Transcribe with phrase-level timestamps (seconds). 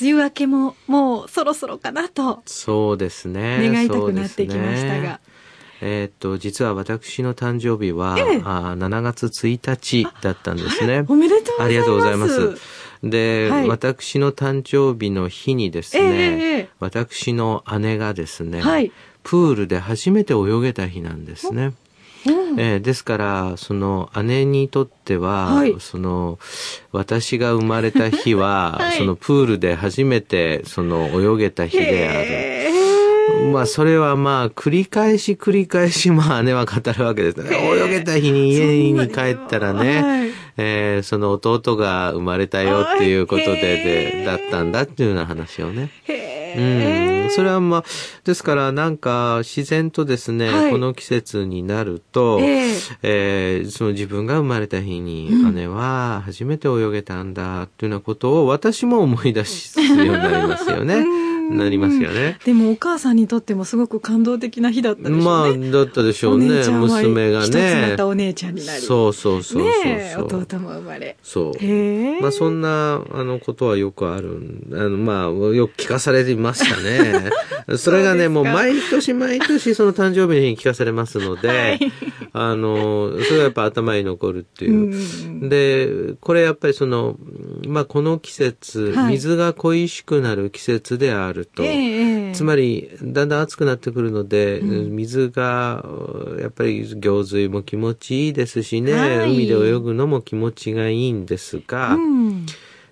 [0.00, 5.20] 梅雨明けももうそろそろかなとそうですね願いたくなってきましたが。
[5.86, 11.04] えー、っと実は私の誕生日は、ええ、あ7月1日だったんですね。
[11.08, 11.64] おめでとうございます。
[11.64, 12.56] ありがとうございます。
[13.02, 21.74] で、はい、私の誕生日の日にですね、え、私の姉がですね、はい、プールで初めて泳げた日なんですね。
[22.26, 26.38] うん、えー、ですからその姉にとっては、はい、その
[26.92, 32.64] 私が生まれた日は、 はい、そのプールで初めてその泳げた日である。
[33.52, 37.56] まあそれはまあ繰り返し繰り返しまあ姉は語るわけですね。
[37.56, 45.90] 泳げた日に家に帰ったらね、はい、えー、その弟が生まれたよっていうことででだったんだっていうような話をね。
[46.56, 47.84] うん、それはまあ、
[48.24, 61.04] ですからなんか自然とですね、はい、この季節になると、えー、えー、その自分が生まれた日に姉は初めて泳げたんだっていうようなことを私も思い出すようになりますよね。
[61.50, 62.38] なりますよね。
[62.44, 65.24] でもお母さんにとってもすごく感動的な日だったでしょうね。
[65.24, 66.46] まあ、だったでしょうね。
[66.68, 67.46] 娘がね。
[67.46, 68.82] 一つなったお姉ちゃんになり。
[68.82, 71.16] そうそうそうそうね弟も生まれ。
[71.22, 71.64] そう。
[72.20, 74.40] まあそんな、あの、ことはよくある。
[74.72, 77.30] あの、まあ、よく聞かされてましたね。
[77.76, 81.92] それがね、もう毎年毎年その誕生日に聞かされますので、はい、
[82.32, 85.48] あの、それがやっぱ頭に残るっていう。
[85.48, 87.16] で、これやっぱりその、
[87.66, 91.33] まあこの季節、水が恋しくなる季節である。
[91.34, 95.84] ると、えー、つまりだんだん暑くなってくるので、うん、水が
[96.40, 102.46] やっぱり行水も気持ちいいですしね、はい、海で泳ぐのも気持ちがいいんですが、うん、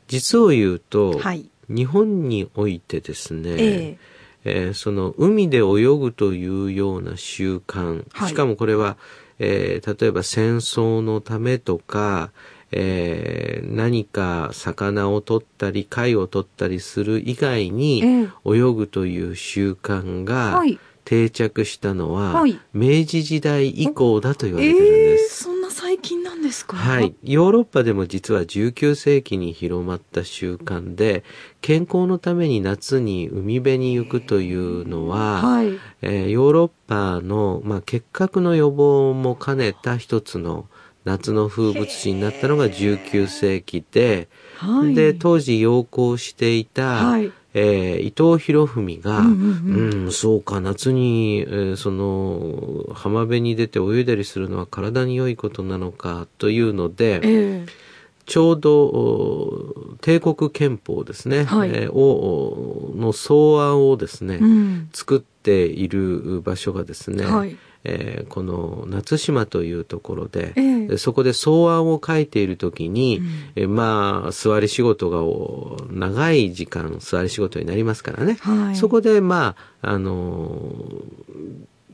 [0.08, 3.96] 実を言うと、はい、日本においてですね、えー
[4.44, 8.96] えー、その海で泳ぐというような習慣、しかもこれは、
[9.38, 12.32] えー、例えば戦争のためとか、
[12.72, 18.02] えー、何か魚を取ったり貝を取ったりする以外に
[18.46, 20.62] 泳ぐという習慣が
[21.04, 26.76] 定着したのは、はい、明治時代以降だと言われてるんです、えー、そんな最近なんですか？
[26.76, 27.14] はい。
[27.24, 31.24] ヨーロッパでも実は19世紀に広まった習慣で
[31.60, 40.66] 健康のために夏に海辺に行くというのは、はい、えー、ヨーロッパの、まあ、結核の予防も兼ねた一つの
[41.04, 57.68] 夏の風物詩になったのが19世紀で、はい、で、当時養行していた、はい、えー、伊藤博文が、うん、うん、そうか、夏に、えー、その、浜辺に出て泳いだりするのは体に良いことなのかというので、えー、
[58.26, 73.26] ちょうど帝国憲法ですね、はい、えー、をの草案をですね、うん、作っている場所がですね、はいえー、この夏島というところで、えー、そこで草案を書いている時に、うん、
[73.56, 75.20] えー、まあ座り仕事が
[75.90, 80.72] 長い時間座り仕事になりますからね、はい、そこでまああの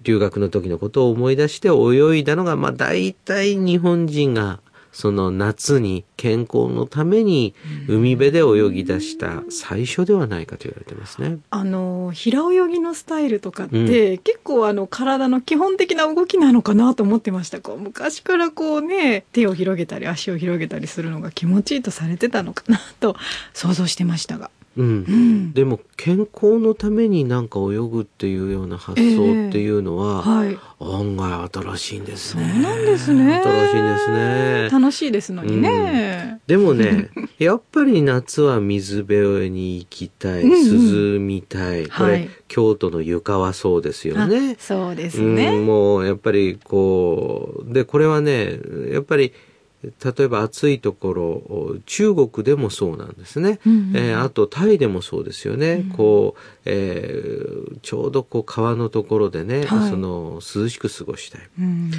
[0.02, 4.60] 留学の時のことを思い出して泳いだのが、まあ大体日本人が
[4.92, 7.54] その夏に健康のために
[7.88, 11.38] 海辺で泳ぎ出した最初ではないかと言われてますね。
[11.50, 23.16] あの平泳ぎのスタイルとかって、うん、結構あの体の基本的な動きなのかなと思ってましたこう昔からこうね手を広げたり足を広げたりするのが気持ちいいとされてたのかなと
[23.52, 24.50] 想像してましたが。
[24.78, 32.48] うん、でも健康のためになんか泳ぐっていうような発想っていうのは、えーはい、案外新しいんですね。
[32.48, 33.42] そうなんですね。
[33.42, 34.68] 新しいんですね。
[34.70, 36.30] 楽しいですのにね。
[36.32, 41.88] うん、でもね、 やっぱり夏は水辺に行きたい、涼みたい。
[41.88, 44.54] これ、はい、京都の床はそうですよね。
[44.60, 45.66] そうですね、うん。
[45.66, 48.60] もうやっぱりこう、で、これはね、
[48.92, 49.32] やっぱり
[49.82, 61.90] 例えば暑いところ中国でもそうなんですね、うんうん、えー、あとタイでもそうですよね、うん、こう、えー、ちょうどこう川のところでね、はい、その涼しく過ごしたい、うん、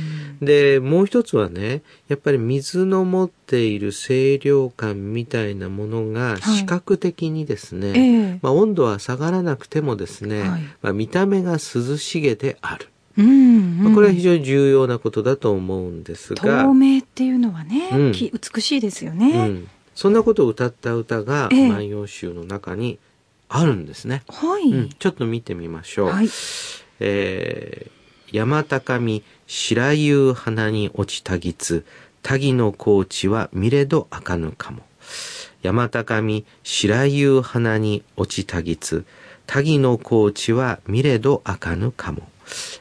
[0.41, 8.19] でもう一つはねやっぱり水の持っている清涼感みたいなものが視覚的にですね、はいえ。
[8.33, 22.99] ー、まあ、温度は下がらなくてもですね、はい、まあ、見た目が涼しげであるうん、まあ、これは非常に重要なことだと思うんですが透明っていうのはね、うん、美しいですよね、うん、そんなことを歌った歌が「万葉集」の中に
[23.49, 24.23] あるんですね。
[24.27, 24.71] はい。
[24.71, 26.09] うん、ちょっと見てみましょう。
[26.09, 26.29] はい。
[26.99, 31.83] えー、山高み白湯花に落ちたぎつ、
[32.21, 34.83] たぎの高地は見れどあかぬかも。
[35.63, 39.05] 山高み白湯花に落ちたぎつ、
[39.47, 42.29] たぎの高地は見れどあかぬかも。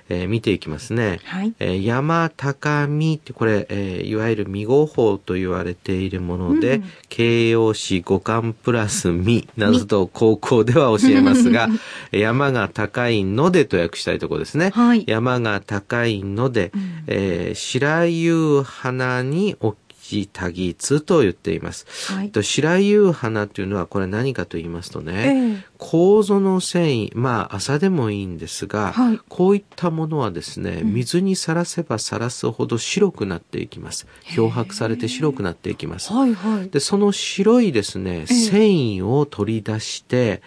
[0.09, 1.21] えー、見ていきますね。
[1.25, 11.69] はい、えー、山高みってこれ、えー、いわゆる未合法と言われているもので、うん、形容詞五感プラスみなどと高校では教えますが、
[12.13, 14.71] 山が高いのでと訳したいところですね。
[14.75, 19.77] はい、山が高いので、うん、えー、白湯花に置
[20.09, 21.85] ジタギツと言っています。
[22.15, 34.07] はい、と白湯花というのはこれ何かと言いますとね、えー、楮の繊維、まあ麻でもいいんですが、はい、こういったものはですね、水にさらせばさらすほど白くなっていきます。
[34.25, 36.11] 漂白されて白くなっていきます。
[36.11, 40.41] はいはい、で、その白いですね、繊維を取り出して、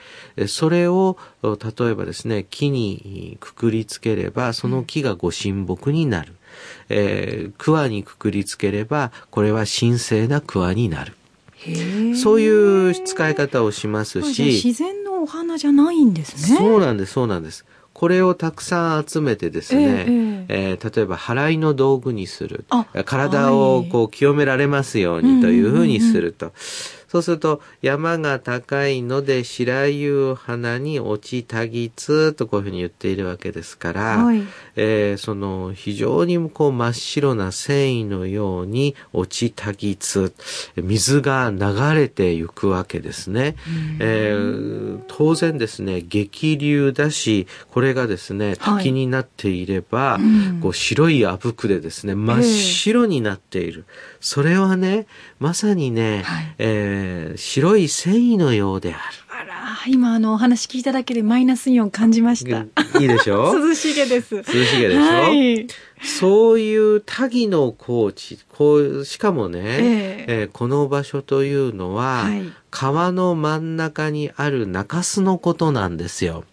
[0.48, 6.34] それを例えばですね、木にくくりつければ、その木がご神木になる。
[6.90, 11.14] えー、桑にくくりつければ、これは神聖な桑になる。
[12.16, 14.44] そういう使い方をしますし。
[14.44, 16.58] 自然のお花じゃないんですね。
[16.58, 17.66] そうなんです、そうなんです。
[17.94, 22.66] これをたくさん集めてですね、えー、えー、例えば払いの道具にする。
[23.06, 26.54] 体をこう清められますようにというふうにすると。
[27.12, 34.42] そうすると、山が高いので白湯花に落ちたぎつとこういうふうに言っているわけですから、はい、
[34.78, 40.34] えー、その非常にこう真っ白な繊維のように落ちたぎつ、
[40.78, 43.58] 水が流れていくわけですね。
[44.00, 53.84] えー、当然ですね、激流だし、これがですね、滝になっていれば、はい、こう白いあぶくでですね、真っ白になっている。
[53.88, 55.08] えー、それはね、
[55.40, 59.02] まさにね、はい、えーー、白い繊維のようである。
[59.30, 59.56] あら、
[59.88, 62.60] 今あのお話聞いただけでマイナスイオン感じました。
[63.00, 63.54] いいでしょ？
[63.58, 64.36] 涼しげです。
[64.36, 65.68] 涼しげでしょ、はい、
[66.02, 76.44] そういう多義の高地、こう、しかもね、えー、えー、この場所というのは、はい、川の真ん中にある中州のことなんですよ。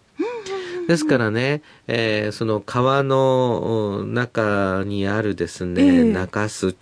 [0.87, 6.73] ですからね、えー、その川の中にあるですね、えー、中州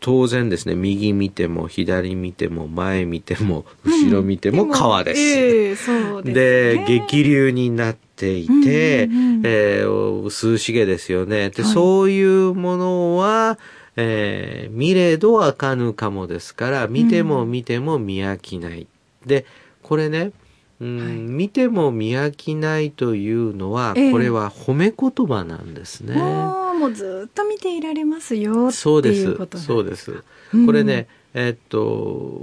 [0.00, 5.90] 当然ですね、右見ても左見ても前見ても後ろ見ても川です。
[5.90, 11.50] うんえー、で、ね、激流になっていて、うんうんうん、えー、涼しげですよね。
[11.50, 13.58] で、はい、そういうものは、
[13.96, 18.80] えー、見れどあかぬかもですから、見ても見ても見飽きない。
[18.80, 19.46] うん、で、
[19.82, 20.32] これね、
[20.80, 26.14] うん、はい、見ても見飽きないというのは、これは褒め言葉なんですね。
[26.16, 29.34] えーもうずっと見ていられますよそうです。
[29.56, 30.22] そうです、
[30.54, 32.42] うん、これねえー、っと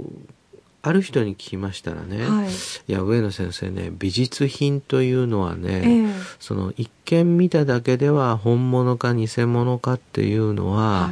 [0.82, 11.08] ある人に聞きましたらね、はい、いや上野先生ね美術品というのはね、えー、その一見見ただけでは本物か偽物かっていうのは、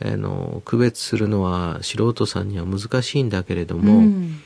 [0.00, 4.40] はい、あの区別するのは素人さんには難しいんだけれども、うん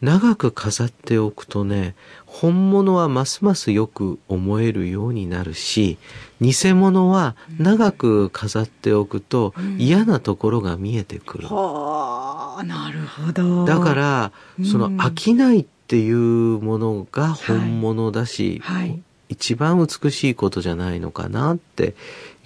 [0.00, 1.94] 長く飾っておくとね、
[2.26, 5.98] 本物はますますよく思えるようになるし、
[6.40, 11.48] 偽物は長く飾っておくと嫌なところが見えてくる。
[11.48, 13.64] はあ、なるほど。
[13.64, 14.32] だから、
[14.64, 21.94] その飽きないっていうものが本物だし、はい、一番美しいことじゃないのかなって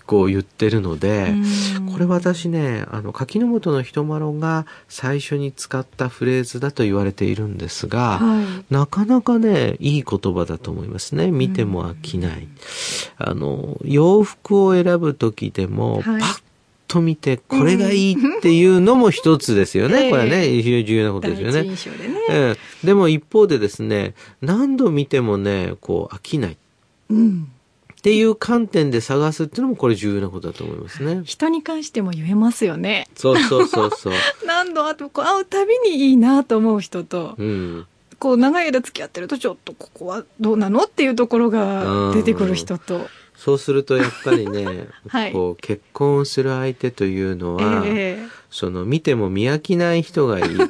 [0.06, 1.34] こう言ってるので、
[1.92, 11.30] これ私ね、あの、柿の本の人丸が最初に使ったフレーズだと言われているんですが、はい、なかなかね、いい言葉だと思いますね。
[11.30, 12.48] 見ても飽きない。
[13.18, 16.42] あの、洋服を選ぶ時でも、パッ
[16.88, 20.10] と見て、これがいいっていうのも一つですよね。
[20.10, 21.62] これはね、非常に重要なことですよね。
[21.62, 21.76] でね、
[22.30, 26.56] えー、でも一方でですね、何度見てもね、こう飽きない。
[27.10, 27.52] うん
[28.02, 31.22] っていう観点で探すっていうのもこれ重要なことだと思いますね。
[31.24, 33.06] 人に関しても言えますよね。
[33.14, 34.12] そうそうそうそう。
[34.44, 37.86] 何度あとこう会うたびにいいなと思う人と、うん、
[38.18, 43.06] こう長い間付き合ってるとちょっとここはどうなのっていうところが出てくる人と。
[43.36, 50.68] そうするとやっぱりね、はい、こう結婚する相手というのは、えー、その見ても見飽きない人がいいという。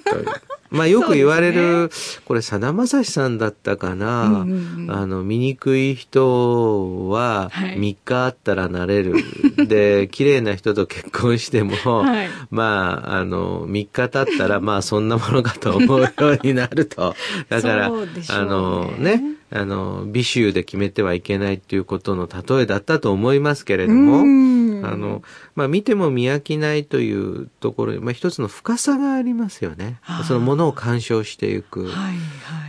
[0.72, 1.88] まあよく言われる、ね、
[2.24, 9.12] これさだまさしさんだったかな、うんうんうん、あの、醜い人は3日あったらなれる。
[9.12, 9.18] は
[9.64, 17.14] い、で、綺麗な人と結婚しても、はい、まあ、あの、3日経ったらまあそんなものかと思うようになると。
[17.48, 17.96] だから、ね、
[18.28, 24.24] あのね、あの、美醜で決めてはいけないっていうことの例えだったと思いますけれども、
[24.82, 25.22] あの、
[25.54, 29.98] まあ、見ても見飽きないというところに、まあ、一つの深さがありますよね。
[30.26, 31.86] そのものを鑑賞していく。
[31.86, 32.16] はいはい、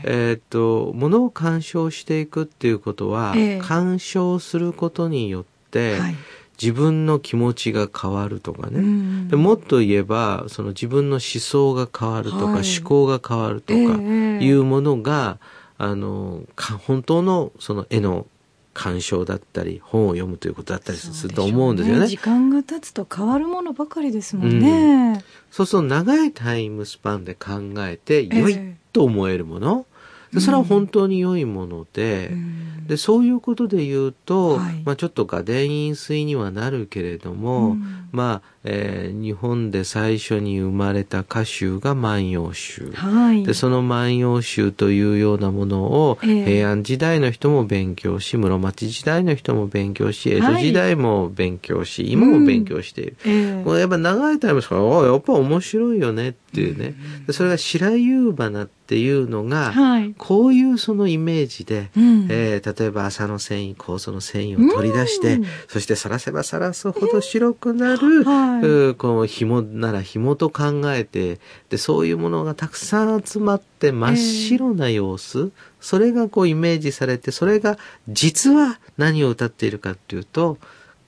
[0.06, 6.16] えっ、と、ものを鑑賞していくっていうことは、えー、鑑賞することによって、はい。
[6.62, 15.40] 自分の気持ちが変わるとかね、でもっと言えばその自分の思想が変わるとか、はい、思考が変わるとかいうものが、
[15.80, 16.44] えー、あの
[16.86, 18.28] 本当のその絵の
[18.74, 29.86] 鑑賞だったり本を読むということだったりすると思うんですよね、ね、時間が経つと変わるものばかりですもんね、うん、そうそう長いタイムスパンで考えて良いと思えるもの、
[30.34, 32.74] えー、それは本当に良いもので、うん。
[32.88, 56.96] でそういうことで言うと、はい、まあ、ちょっと画伝飲水にはなるけれども、うん、まあえー、日本で最初に生まれた歌集が万葉集、はい、でその万葉集というようなものを、平安時代の人も勉強し室町時代の人も勉強し江戸時代も勉強し、はい、今も勉強している、うん、もうやっぱ長いタイムですからやっぱ面白いよねっていうね、
[57.28, 80.58] うん、それが白夕花っていうのが、はい、こういうそのイメージで、うん、えー、例えば朝の繊維酵素の繊維を取り出して、そしてさらせばさらすほど白くなる、はいこの紐なら紐と考えてでそういうものがたくさん集まって真っ白な様子、えー、それがこうイメージされてそれが実は何を歌っているかっていうと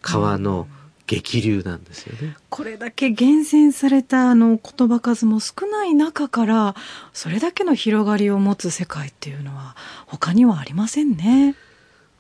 [0.02, 0.68] 川の
[1.08, 2.36] 激流なんですよね。
[2.50, 6.76] これだけ厳選されたあの言葉数も少ない中から
[7.14, 9.76] それだけの広がりを持つ世界っていうのは
[10.08, 11.56] 他にはありませんね。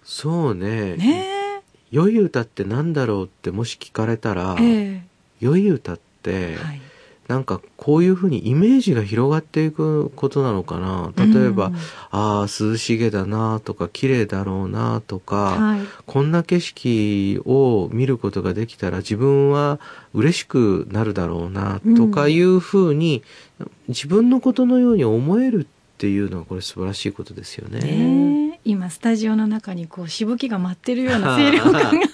[0.04, 0.96] そうね。
[0.98, 5.02] ね良い歌って何だろうってもし聞かれたら、えー、
[5.40, 6.82] 良い歌って、はい、
[7.28, 11.12] なんかこういうふうにイメージが広がっていくことなのかな。
[11.18, 11.80] 例えば、うん、あ
[12.12, 19.80] あ涼しげだなとか綺麗だろうなとか、はい、こんな景色を見ることができたら自分は
[20.14, 23.24] 嬉しくなるだろうなとかいうふうに、
[23.64, 28.45] ん、自分のことのように思えるっていうのはこれ素晴らしいことですよね。
[28.66, 32.08] 今スタジオの中にこうしぶきが舞ってるような清涼感が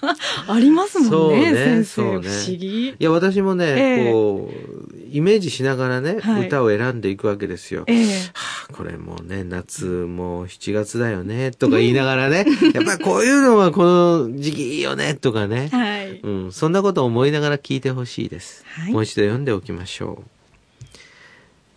[0.50, 2.90] ありますもんね ね先生、ね、不思議。
[2.90, 20.42] いや私もね、えー、こうイメージしながらね、はい、歌を選んでいくわけですよ、えー、はあ、これもうね夏もう7月だよねとか言いながらね、やっぱりこういうのはこの時期いいよねとかね、はい、うん、そんなことを思いながら聞いてほしいです、はい、もう一度読んでおきましょう。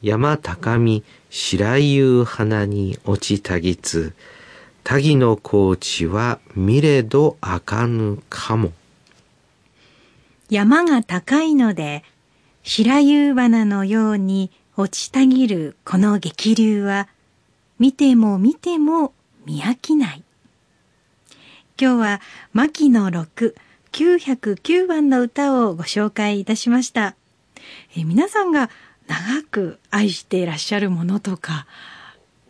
[0.02, 4.12] 山高み白夕花に落ちたぎつ
[4.84, 8.70] タギの高地は見れどあかぬかも。
[10.50, 12.04] 山が高いので、
[12.62, 17.08] 白夕花のように落ちたぎるこの激流は、
[17.78, 19.14] 見ても見ても
[19.46, 20.22] 見飽きない。
[21.80, 22.20] 今日は、
[22.52, 23.56] 牧野六
[23.92, 27.16] 909番の歌をご紹介いたしました。
[27.96, 28.68] え皆さんが
[29.06, 31.66] 長く愛していらっしゃるものとか、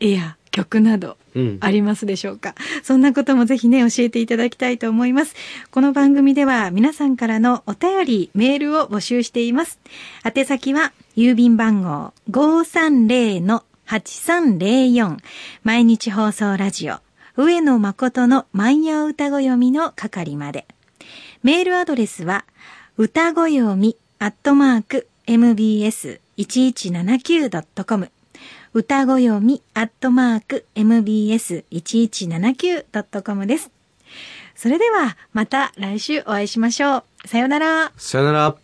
[0.00, 1.17] 絵や曲など
[1.59, 5.35] ありますでしょうか、うん、そんなこともぜひね、教えていただきたいと思います。
[5.73, 9.81] この番組では皆さんからのお便り、メールを募集しています。
[10.25, 15.17] 宛先は、郵便番号530-8304
[15.65, 16.99] 毎日放送ラジオ
[17.37, 20.69] 上野誠の万葉歌子読みの係まで。
[21.43, 22.45] メールアドレスは、
[22.97, 28.13] 歌子読みアットマーク mbs1179.com
[28.76, 33.71] 歌ご読みアットマーク mbs1179.com です。
[34.57, 37.04] それではまた来週お会いしましょう。
[37.28, 37.93] さよなら。
[37.97, 38.63] さよなら。